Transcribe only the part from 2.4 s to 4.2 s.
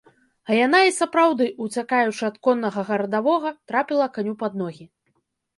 коннага гарадавога, трапіла